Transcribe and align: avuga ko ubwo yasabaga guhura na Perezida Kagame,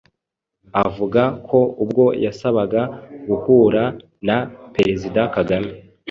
avuga 0.85 1.21
ko 1.47 1.59
ubwo 1.83 2.05
yasabaga 2.25 2.81
guhura 3.27 3.83
na 4.27 4.37
Perezida 4.75 5.21
Kagame, 5.35 5.69